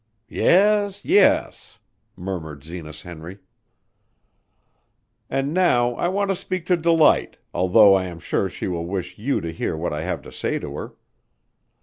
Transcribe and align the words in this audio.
"Yes, 0.29 1.05
yes!" 1.05 1.77
murmured 2.15 2.63
Zenas 2.63 3.03
Henry. 3.03 3.37
"And 5.29 5.53
now 5.53 5.93
I 5.93 6.07
want 6.07 6.31
to 6.31 6.35
speak 6.35 6.65
to 6.65 6.75
Delight, 6.75 7.37
although 7.53 7.93
I 7.93 8.05
am 8.05 8.17
sure 8.19 8.49
she 8.49 8.67
will 8.67 8.87
wish 8.87 9.19
you 9.19 9.41
to 9.41 9.53
hear 9.53 9.77
what 9.77 9.93
I 9.93 10.01
have 10.01 10.23
to 10.23 10.31
say 10.31 10.57
to 10.57 10.75
her. 10.75 10.95